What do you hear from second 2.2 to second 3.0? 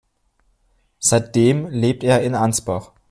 in Ansbach.